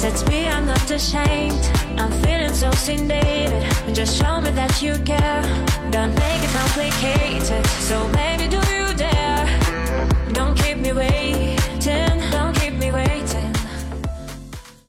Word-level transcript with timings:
That's 0.00 0.24
me, 0.28 0.46
I'm 0.46 0.64
not 0.64 0.88
ashamed. 0.90 1.60
I'm 1.98 2.12
feeling 2.22 2.54
so 2.54 2.70
sedated. 2.70 3.94
Just 3.94 4.16
show 4.16 4.40
me 4.40 4.50
that 4.52 4.80
you 4.80 4.94
care. 5.04 5.42
Don't 5.90 6.14
make 6.14 6.42
it 6.44 6.50
complicated. 6.50 7.66
So 7.88 8.06
make 8.10 8.27